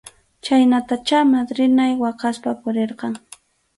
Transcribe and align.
Chhaynatachá 0.45 1.19
madrinay 1.33 1.93
waqaspa 2.03 2.51
purirqan. 2.61 3.13